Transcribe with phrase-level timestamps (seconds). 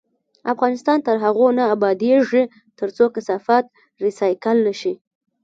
[0.53, 2.43] افغانستان تر هغو نه ابادیږي،
[2.79, 3.65] ترڅو کثافات
[4.03, 4.93] ریسایکل نشي.